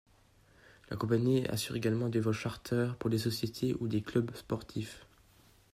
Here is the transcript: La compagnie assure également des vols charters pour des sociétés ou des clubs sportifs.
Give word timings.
La 0.89 0.97
compagnie 0.97 1.45
assure 1.49 1.75
également 1.75 2.09
des 2.09 2.19
vols 2.19 2.33
charters 2.33 2.95
pour 2.95 3.11
des 3.11 3.19
sociétés 3.19 3.75
ou 3.81 3.87
des 3.87 4.01
clubs 4.01 4.33
sportifs. 4.35 5.05